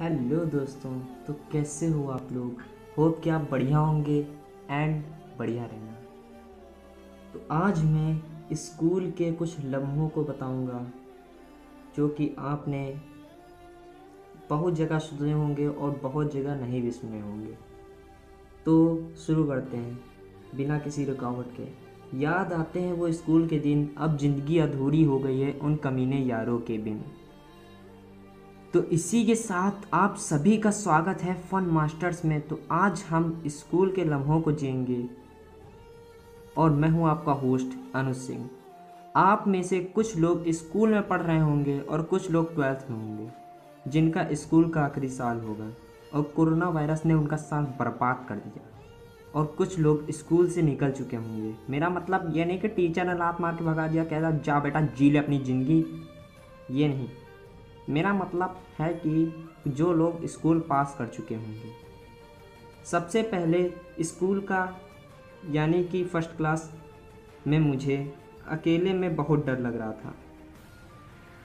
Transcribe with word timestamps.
Hello 0.00 0.44
दोस्तों 0.44 0.90
तो 1.26 1.32
कैसे 1.52 1.86
हो 1.86 2.06
आप 2.08 2.28
लोग? 2.32 2.60
होप 2.98 3.20
कि 3.24 3.30
आप 3.30 3.48
बढ़िया 3.50 3.78
होंगे 3.78 4.16
एंड 4.70 5.02
बढ़िया 5.38 5.64
रहना। 5.64 5.92
तो 7.32 7.42
आज 7.50 7.82
मैं 7.84 8.54
स्कूल 8.54 9.10
के 9.10 9.30
कुछ 9.32 9.56
लम्हों 9.64 10.08
को 10.08 10.24
बताऊँगा, 10.24 10.80
जो 11.96 12.08
कि 12.08 12.34
आपने 12.38 12.82
बहुत 14.50 14.74
जगह 14.74 14.98
सुने 14.98 15.32
होंगे 15.32 15.68
और 15.68 16.00
बहुत 16.02 16.32
जगह 16.32 16.54
नहीं 16.54 16.82
भी 16.82 16.90
सुने 16.90 17.20
होंगे। 17.20 17.56
तो 18.66 19.08
शुरू 19.26 19.44
करते 19.44 19.76
हैं, 19.76 20.00
बिना 20.56 20.78
किसी 20.78 21.04
रुकावट 21.04 21.56
के। 21.56 21.68
याद 22.20 22.52
आते 22.52 22.80
हैं 22.80 22.92
वो 22.92 23.12
स्कूल 23.12 23.48
के 23.48 23.58
दिन, 23.58 23.88
अब 23.98 24.18
ज़िंदगी 24.18 24.58
अधूरी 24.58 25.04
हो 25.04 25.18
गई 25.18 25.40
है 25.40 25.52
उन 25.52 25.76
कमीने 25.76 26.24
यारों 26.24 26.58
के 26.58 26.78
बिन। 26.78 27.04
तो 28.74 28.82
इसी 28.82 29.24
के 29.24 29.34
साथ 29.34 29.72
आप 29.94 30.16
सभी 30.16 30.56
का 30.56 30.70
स्वागत 30.70 31.22
है 31.22 31.34
फन 31.42 31.62
मास्टर्स 31.62 32.24
में। 32.24 32.40
तो 32.40 32.60
आज 32.70 33.02
हम 33.10 33.42
स्कूल 33.46 33.92
के 33.92 34.04
लम्हों 34.04 34.40
को 34.40 34.52
जिएँगे। 34.52 35.08
और 36.56 36.70
मैं 36.70 36.88
हूँ 36.88 37.08
आपका 37.08 37.32
होस्ट 37.32 37.66
अनुज 37.94 38.16
सिंह। 38.16 38.50
आप 39.16 39.44
में 39.46 39.62
से 39.62 39.80
कुछ 39.80 40.16
लोग 40.16 40.44
स्कूल 40.48 40.90
में 40.90 41.08
पढ़ 41.08 41.22
रहे 41.22 41.38
होंगे 41.38 41.80
और 41.80 42.02
कुछ 42.02 42.30
लोग 42.30 42.54
ट्वेल्थ 42.54 42.86
में 42.90 42.96
होंगे, 42.96 43.28
जिनका 43.90 44.26
स्कूल 44.32 44.68
का 44.68 44.80
आखिरी 44.80 45.08
साल 45.08 45.40
होगा। 45.40 45.70
और 46.14 46.22
कोरोना 46.22 46.68
वायरस 46.68 47.02
ने 47.06 47.14
उनका 47.14 47.36
साल 47.36 47.64
बर्बाद 47.64 48.26
कर 48.28 48.34
दिया। 48.34 48.68
और 49.34 49.46
कुछ 49.46 49.78
लोग 49.78 50.10
स्कूल 50.10 50.50
से 50.50 50.62
निकल 50.62 50.90
चुके 50.90 51.16
होंगे। 51.16 51.54
मेरा 51.70 51.88
मतलब 51.88 52.32
ये 52.36 52.44
नहीं 52.44 52.60
कि 52.60 52.68
टीचर 52.68 53.06
ने 53.06 53.14
लात 53.14 53.40
मार 53.40 53.54
के 53.54 53.64
भगा 53.64 53.88
दिया 53.88 54.04
कहता 54.04 54.30
जा 54.30 54.60
बेटा, 54.60 54.80
जी 54.80 55.10
ले 55.10 55.18
अपनी 55.18 55.38
ज़िंदगी। 55.38 55.84
ये 56.70 56.88
नहीं। 56.88 57.08
मेरा 57.90 58.14
मतलब 58.14 58.60
है 58.78 58.94
कि 58.94 59.44
जो 59.68 59.92
लोग 59.92 60.26
स्कूल 60.26 60.60
पास 60.60 60.96
कर 60.98 61.06
चुके 61.06 61.34
होंगे। 61.34 61.72
सबसे 62.84 63.22
पहले 63.22 63.74
स्कूल 64.00 64.40
का, 64.40 64.76
यानी 65.50 65.84
कि 65.84 66.04
फ़र्स्ट 66.04 66.30
क्लास 66.30 66.72
में 67.46 67.58
मुझे 67.58 68.14
अकेले 68.48 68.92
में 68.92 69.16
बहुत 69.16 69.46
डर 69.46 69.58
लग 69.58 69.76
रहा 69.76 69.92
था। 69.92 70.14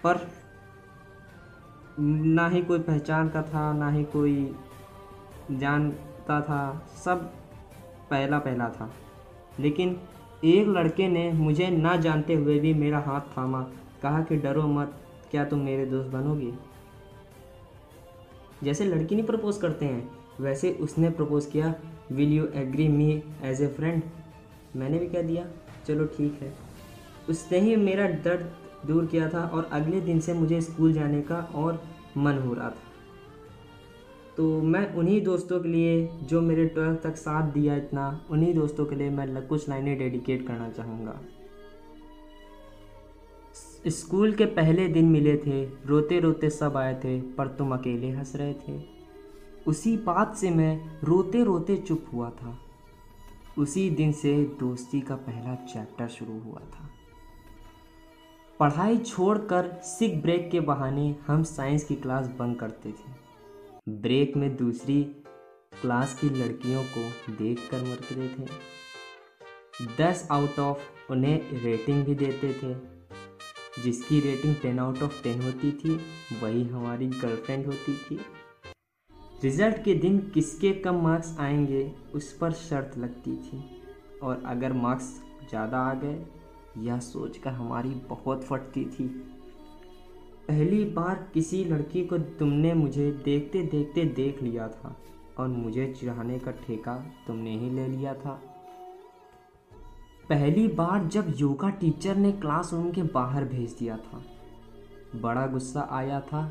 पर 0.03 0.31
ना 1.99 2.47
ही 2.47 2.61
कोई 2.61 2.79
पहचान 2.79 3.29
का 3.29 3.41
था, 3.41 3.73
ना 3.73 3.89
ही 3.89 4.03
कोई 4.03 4.55
जानता 5.51 6.41
था, 6.41 6.87
सब 7.05 7.25
पहला 8.09 8.39
पहला 8.39 8.69
था। 8.69 8.93
लेकिन 9.59 9.99
एक 10.43 10.67
लड़के 10.67 11.07
ने 11.07 11.31
मुझे 11.31 11.69
ना 11.69 11.95
जानते 11.95 12.33
हुए 12.33 12.59
भी 12.59 12.73
मेरा 12.73 12.99
हाथ 12.99 13.21
थामा, 13.21 13.61
कहा 14.01 14.21
कि 14.21 14.35
डरो 14.35 14.67
मत 14.67 15.01
क्या 15.35 15.43
तुम 15.45 15.59
मेरे 15.61 15.85
दोस्त 15.85 16.09
बनोगे? 16.09 16.51
जैसे 18.63 18.85
लड़की 18.85 19.15
नहीं 19.15 19.25
प्रपोज 19.25 19.57
करते 19.57 19.85
हैं, 19.85 20.09
वैसे 20.39 20.71
उसने 20.81 21.09
प्रपोज 21.11 21.45
किया 21.45 21.73
will 22.11 22.33
you 22.33 22.45
agree 22.55 22.87
me 22.87 23.11
as 23.43 23.61
a 23.61 23.67
friend 23.67 24.01
मैंने 24.75 24.99
भी 24.99 25.07
कह 25.07 25.21
दिया, 25.21 25.45
चलो 25.87 26.05
ठीक 26.07 26.39
है। 26.41 26.53
उसने 27.29 27.59
ही 27.59 27.75
मेरा 27.75 28.07
दर्द 28.23 28.51
दूर 28.87 29.05
किया 29.05 29.29
था 29.29 29.45
और 29.47 29.69
अगले 29.73 30.01
दिन 30.01 30.19
से 30.19 30.33
मुझे 30.33 30.61
स्कूल 30.61 30.93
जाने 30.93 31.21
का 31.21 31.39
और 31.55 31.83
मन 32.17 32.37
हो 32.37 32.53
रहा 32.53 32.69
था। 32.69 32.83
तो 34.37 34.61
मैं 34.61 34.93
उन्हीं 34.93 35.21
दोस्तों 35.23 35.59
के 35.59 35.69
लिए 35.69 36.07
जो 36.23 36.41
मेरे 36.41 36.65
ट्वेल्थ 36.67 37.01
तक 37.01 37.15
साथ 37.17 37.51
दिया 37.53 37.75
इतना, 37.75 38.21
उन्हीं 38.29 38.53
दोस्तों 38.53 38.85
के 38.85 38.95
लिए 38.95 39.09
मैं 39.09 39.47
कुछ 39.47 39.69
लाइनें 39.69 39.97
डेडिकेट 39.97 40.47
करना 40.47 40.69
चाहूँगा। 40.69 41.21
स्कूल 43.87 44.33
के 44.33 44.45
पहले 44.45 44.87
दिन 44.87 45.05
मिले 45.05 45.37
थे 45.37 45.65
रोते 45.85 46.19
रोते 46.19 46.49
सब 46.49 46.77
आए 46.77 47.01
थे, 47.03 47.21
पर 47.21 47.47
तुम 47.47 47.73
अकेले 47.73 48.09
हंस 48.09 48.35
रहे 48.35 48.53
थे। 48.53 48.83
उसी 49.67 49.97
बात 49.97 50.35
से 50.35 50.49
मैं 50.49 50.99
रोते 51.03 51.43
रोते 51.43 51.77
चुप 51.77 52.05
हुआ 52.13 52.29
था। 52.29 52.59
उसी 53.57 53.89
दिन 53.89 54.11
से 54.11 54.43
दोस्ती 54.59 55.01
का 55.01 55.15
पहला 55.15 55.55
चैप्टर 55.55 56.07
शुरू 56.07 56.39
हुआ 56.39 56.59
था। 56.59 56.89
पढ़ाई 58.59 58.97
छोड़कर 58.97 59.71
सिक 59.71 60.21
ब्रेक 60.21 60.51
के 60.51 60.59
बहाने 60.59 61.15
हम 61.27 61.43
साइंस 61.43 61.83
की 61.83 61.95
क्लास 61.95 62.27
बंक 62.27 62.59
करते 62.59 62.89
थे। 62.89 63.13
ब्रेक 63.89 64.37
में 64.37 64.55
दूसरी 64.55 65.03
क्लास 65.81 66.19
की 66.19 66.29
लड़कियों 66.29 66.83
को 66.83 67.33
देख 67.33 67.59
कर 67.71 67.81
मरते 67.81 68.27
थे। 68.27 68.47
दस 70.03 70.27
आउट 70.31 70.59
ऑफ़ 70.59 71.11
उन्हें 71.11 71.51
रेटिंग 71.51 72.05
भी 72.05 72.15
देते 72.15 72.53
थे। 72.53 72.94
जिसकी 73.83 74.19
rating 74.19 74.55
ten 74.55 74.79
out 74.79 75.01
of 75.03 75.23
ten 75.23 75.41
होती 75.41 75.71
थी, 75.71 75.95
वही 76.41 76.63
हमारी 76.63 77.07
गर्लफ्रेंड 77.07 77.65
होती 77.65 77.95
थी। 77.95 78.19
रिज़ल्ट 79.43 79.83
के 79.83 79.93
दिन 79.93 80.19
किसके 80.33 80.71
कम 80.73 80.95
मार्क्स 80.95 81.35
आएँगे, 81.39 81.91
उस 82.15 82.31
पर 82.33 82.51
शर्त 82.51 82.97
लगती 82.97 83.35
थी। 83.35 83.63
और 84.23 84.43
अगर 84.45 84.73
मार्क्स 84.73 85.21
ज़्यादा 85.49 85.77
आ 85.77 85.93
गए, 85.93 86.25
यह 86.77 86.99
सोचकर 86.99 87.51
हमारी 87.51 87.89
बहुत 87.89 88.43
फटती 88.43 88.85
थी। 88.85 89.07
पहली 90.47 90.83
बार 90.85 91.29
किसी 91.33 91.63
लड़की 91.63 92.03
को 92.03 92.17
तुमने 92.17 92.73
मुझे 92.73 93.11
देखते 93.25 93.61
देखते 93.61 94.05
देख 94.05 94.41
लिया 94.43 94.67
था, 94.67 94.95
और 95.37 95.47
मुझे 95.47 95.93
चिढ़ाने 95.93 96.39
का 96.39 96.51
ठेका 96.51 96.95
तुमने 97.27 97.57
ही 97.57 97.69
ले 97.69 97.87
लिया 97.87 98.13
था। 98.13 98.54
पहली 100.29 100.67
बार 100.67 101.03
जब 101.05 101.33
योगा 101.37 101.69
टीचर 101.69 102.15
ने 102.15 102.31
क्लासरूम 102.31 102.89
के 102.91 103.01
बाहर 103.03 103.43
भेज 103.45 103.75
दिया 103.79 103.97
था। 103.97 104.21
बड़ा 105.15 105.45
गुस्सा 105.47 105.87
आया 105.91 106.19
था, 106.21 106.41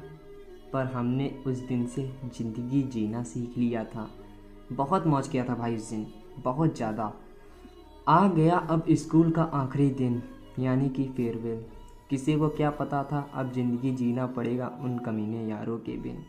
पर 0.73 0.87
हमने 0.87 1.29
उस 1.47 1.59
दिन 1.59 1.87
से 1.87 2.03
ज़िंदगी 2.27 2.83
जीना 2.83 3.23
सीख 3.23 3.59
लिया 3.59 3.85
था। 3.85 4.09
बहुत 4.73 5.07
मौज 5.07 5.29
किया 5.29 5.45
था 5.45 5.55
भाई 5.55 5.77
उस 5.77 5.91
दिन, 5.91 6.07
बहुत 6.45 6.77
ज़्यादा। 6.77 7.12
आ 8.09 8.29
गया 8.29 8.57
अब 8.57 8.85
स्कूल 8.91 9.31
का 9.31 9.43
आखिरी 9.43 9.89
दिन, 9.91 10.23
यानी 10.59 10.89
कि 10.89 11.05
फेयरवेल। 11.09 11.65
किसी 12.11 12.37
को 12.37 12.49
क्या 12.49 12.71
पता 12.71 13.03
था, 13.05 13.29
अब 13.35 13.53
ज़िंदगी 13.53 13.93
जीना 13.93 14.27
पड़ेगा 14.29 14.71
उन 14.81 14.99
कमीने 14.99 15.47
यारों 15.49 15.79
के 15.79 15.97
बिन। 15.97 16.25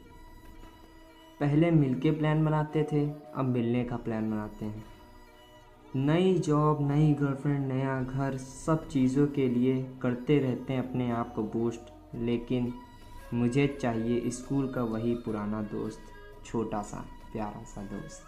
पहले 1.40 1.72
मिलके 1.72 2.12
प्लान 2.12 2.46
बनाते 2.46 2.88
थे, 2.92 3.08
अब 3.10 3.46
मिलने 3.46 3.84
का 3.84 3.96
प्लान 3.98 4.32
बनाते 4.32 4.66
हैं। 4.66 4.84
नई 5.98 6.36
जॉब 6.36 6.92
नई 6.92 7.14
गर्लफ्रेंड 7.14 7.68
नया 7.68 8.04
घर, 8.04 8.38
सब 8.38 8.88
चीज़ों 8.88 9.28
के 9.28 9.50
लिए 9.50 9.92
करते 10.02 10.40
रहते 10.40 10.74
हैं, 10.74 10.90
अपने 10.90 11.12
आप 11.12 11.34
को 11.34 11.44
बूस्ट 11.44 11.82
लेकिन 12.16 12.74
मुझे 13.34 13.78
चाहिए 13.82 14.30
स्कूल 14.30 14.68
का 14.68 14.84
वही 14.84 15.16
पुराना 15.16 15.62
दोस्त, 15.62 16.00
छोटा 16.46 16.82
सा, 16.82 17.06
प्यारा 17.34 17.64
सा 17.64 17.82
दोस्त। 17.82 18.24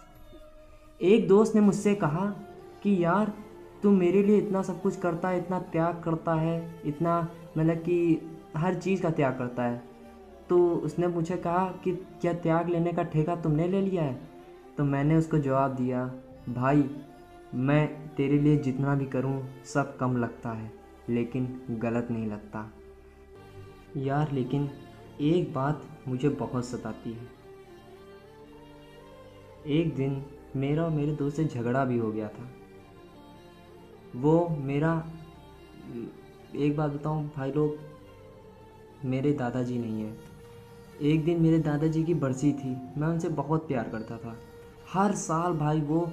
एक 1.02 1.28
दोस्त 1.28 1.54
ने 1.54 1.60
मुझसे 1.60 1.94
कहा 1.94 2.26
कि, 2.82 3.04
यार, 3.04 3.32
तू 3.82 3.90
मेरे 3.90 4.22
लिए 4.22 4.38
इतना 4.38 4.62
सब 4.62 4.82
कुछ 4.82 4.96
करता 4.96 5.28
है, 5.28 5.38
इतना 5.38 5.60
त्याग 5.60 6.02
करता 6.04 6.34
है, 6.34 6.82
इतना 6.84 7.28
मतलब 7.58 7.76
कि 7.76 8.30
हर 8.56 8.74
चीज़ 8.74 9.02
का 9.02 9.10
त्याग 9.10 9.38
करता 9.38 9.62
है। 9.62 9.82
तो 10.48 10.74
उसने 10.74 11.06
मुझे 11.06 11.36
कहा 11.36 11.64
कि, 11.84 11.92
क्या 11.92 12.32
त्याग 12.32 12.68
लेने 12.68 12.92
का 12.92 13.02
ठेका 13.02 13.36
तुमने 13.36 13.68
ले 13.68 13.80
लिया 13.80 14.02
है? 14.02 14.20
तो 14.76 14.84
मैंने 14.84 15.16
उसको 15.16 15.38
जवाब 15.38 15.74
दिया, 15.74 16.14
भाई 16.48 16.90
मैं 17.54 18.08
तेरे 18.14 18.38
लिए 18.38 18.56
जितना 18.56 18.94
भी 18.94 19.06
करूँ, 19.06 19.48
सब 19.64 19.96
कम 19.96 20.16
लगता 20.16 20.50
है, 20.50 20.72
लेकिन 21.08 21.62
गलत 21.70 22.08
नहीं 22.10 22.26
लगता। 22.26 22.72
यार, 23.96 24.32
लेकिन 24.32 24.70
एक 25.20 25.54
बात 25.54 25.82
मुझे 26.08 26.28
बहुत 26.28 26.64
सताती 26.64 27.12
है। 27.12 27.38
एक 29.66 29.94
दिन 29.94 30.24
मेरा 30.56 30.84
और 30.84 30.90
मेरे 30.90 31.12
दोस्त 31.12 31.36
से 31.36 31.44
झगड़ा 31.44 31.84
भी 31.84 31.98
हो 31.98 32.12
गया 32.12 32.28
था। 32.28 32.50
वो 34.16 34.48
मेरा, 34.48 35.06
एक 36.56 36.76
बात 36.76 36.90
बताऊँ, 36.90 37.30
भाई 37.36 37.52
लोग, 37.52 37.78
मेरे 39.04 39.32
दादाजी 39.32 39.78
नहीं 39.78 40.02
है। 40.02 40.16
एक 41.02 41.24
दिन 41.24 41.42
मेरे 41.42 41.58
दादाजी 41.58 42.04
की 42.04 42.14
बरसी 42.14 42.52
थी, 42.52 43.00
मैं 43.00 43.08
उनसे 43.08 43.28
बहुत 43.28 43.68
प्यार 43.68 43.88
करता 43.88 44.16
था। 44.16 44.38
हर 44.92 45.12
साल 45.12 45.52
भाई 45.52 45.80
वो 45.80 46.12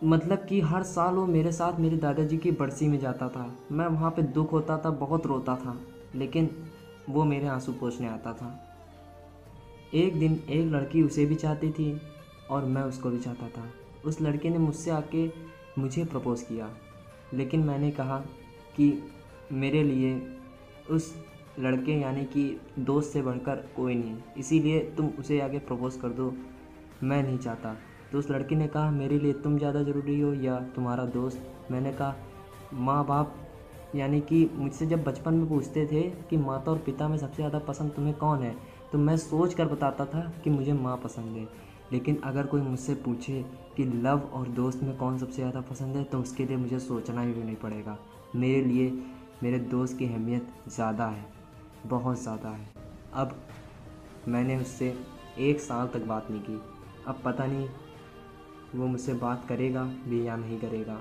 मतलब 0.00 0.44
कि 0.44 0.60
हर 0.60 0.82
साल 0.82 1.14
वो 1.14 1.26
मेरे 1.26 1.52
साथ 1.52 1.78
मेरे 1.80 1.96
दादाजी 1.96 2.38
की 2.38 2.50
बरसी 2.50 2.88
में 2.88 2.98
जाता 2.98 3.28
था। 3.28 3.46
मैं 3.72 3.86
वहाँ 3.86 4.10
पे 4.10 4.22
दुख 4.22 4.52
होता 4.52 4.76
था, 4.78 4.90
बहुत 4.90 5.26
रोता 5.26 5.56
था, 5.56 5.76
लेकिन 6.14 6.48
वो 7.10 7.24
मेरे 7.24 7.46
आँसू 7.46 7.72
पोछने 7.72 8.08
आता 8.08 8.32
था। 8.32 8.60
एक 9.94 10.18
दिन 10.18 10.40
एक 10.48 10.66
लड़की 10.66 11.02
उसे 11.02 11.26
भी 11.26 11.34
चाहती 11.34 11.70
थी 11.70 12.00
और 12.50 12.64
मैं 12.64 12.82
उसको 12.82 13.10
भी 13.10 13.18
चाहता 13.18 13.48
था। 13.48 13.68
उस 14.04 14.20
लड़के 14.20 14.50
ने 14.50 14.58
मुझसे 14.58 14.90
आके 14.90 15.26
मुझे 15.78 16.04
प्रपोज़ 16.04 16.44
किया, 16.44 16.70
लेकिन 17.34 17.60
मैंने 17.60 17.90
कहा 17.90 18.18
कि 18.76 18.92
मेरे 19.52 19.82
लिए 19.82 20.20
उस 20.90 21.14
लड़के 21.58 21.92
यानी 21.92 22.24
कि 22.24 22.60
दोस्त 22.78 23.12
से 23.12 23.22
बढ़कर 23.22 23.64
कोई 23.76 23.94
नहीं, 23.94 24.16
इसीलिए 24.38 24.80
तुम 24.96 25.08
उसे 25.18 25.40
आगे 25.40 25.58
प्रपोज़ 25.58 25.98
कर 26.00 26.08
दो, 26.08 26.32
मैं 27.02 27.22
नहीं 27.22 27.38
चाहता। 27.38 27.76
तो 28.14 28.18
उस 28.18 28.30
लड़की 28.30 28.56
ने 28.56 28.66
कहा, 28.68 28.90
मेरे 28.90 29.18
लिए 29.18 29.32
तुम 29.34 29.56
ज़्यादा 29.58 29.82
ज़रूरी 29.82 30.18
हो 30.20 30.32
या 30.34 30.58
तुम्हारा 30.74 31.04
दोस्त? 31.06 31.38
मैंने 31.70 31.92
कहा 31.92 32.14
माँ 32.74 33.04
बाप 33.06 33.34
यानी 33.94 34.20
कि 34.20 34.48
मुझसे 34.54 34.86
जब 34.86 35.02
बचपन 35.04 35.34
में 35.34 35.48
पूछते 35.48 35.86
थे 35.86 36.02
कि 36.30 36.36
माता 36.36 36.70
और 36.70 36.78
पिता 36.78 37.08
में 37.08 37.16
सबसे 37.18 37.36
ज़्यादा 37.36 37.58
पसंद 37.58 37.92
तुम्हें 37.92 38.14
कौन 38.14 38.42
है 38.42 38.54
तो 38.92 38.98
मैं 38.98 39.16
सोच 39.16 39.54
कर 39.54 39.66
बताता 39.66 40.06
था 40.06 40.20
कि 40.44 40.50
मुझे 40.50 40.72
माँ 40.72 40.96
पसंद 40.96 41.36
है। 41.36 41.46
लेकिन 41.92 42.20
अगर 42.24 42.46
कोई 42.46 42.60
मुझसे 42.60 42.94
पूछे 43.04 43.44
कि 43.76 43.84
लव 43.84 44.28
और 44.32 44.48
दोस्त 44.52 44.82
में 44.82 44.96
कौन 44.96 45.18
सबसे 45.18 45.34
ज़्यादा 45.34 45.60
पसंद 45.70 45.96
है 45.96 46.04
तो 46.04 46.20
उसके 46.20 46.44
लिए 46.44 46.56
मुझे 46.56 46.78
सोचना 46.80 47.20
ही 47.20 47.34
नहीं 47.34 47.56
पड़ेगा। 47.56 47.98
मेरे 48.36 48.60
लिए 48.62 48.90
मेरे 49.42 49.58
दोस्त 49.58 49.98
की 49.98 50.06
अहमियत 50.06 50.52
ज़्यादा 50.68 51.06
है, 51.06 51.26
बहुत 51.86 52.22
ज़्यादा 52.22 52.48
है। 52.48 52.68
अब 53.14 53.36
मैंने 54.28 54.56
उससे 54.56 54.96
एक 55.40 55.60
साल 55.60 55.88
तक 55.88 56.06
बात 56.06 56.30
नहीं 56.30 56.40
की। 56.42 56.60
अब 57.06 57.20
पता 57.24 57.46
नहीं 57.46 57.68
वो 58.74 58.86
मुझसे 58.86 59.14
बात 59.14 59.46
करेगा 59.48 59.84
भी 60.08 60.26
या 60.26 60.36
नहीं 60.36 60.58
करेगा। 60.60 61.00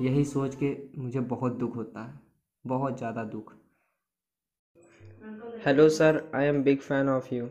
यही 0.00 0.24
सोच 0.24 0.54
के 0.54 0.76
मुझे 0.98 1.20
बहुत 1.20 1.52
दुख 1.52 1.76
होता 1.76 2.04
है, 2.04 2.18
बहुत 2.64 2.98
ज़्यादा 2.98 3.24
दुख। 3.24 3.52
Hello 5.66 5.88
sir 5.88 6.22
I 6.34 6.44
am 6.44 6.62
big 6.62 6.80
fan 6.80 7.08
of 7.08 7.34
you. 7.34 7.46